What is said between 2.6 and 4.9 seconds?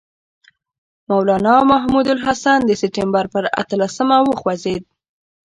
د سپټمبر پر اتلسمه وخوځېد.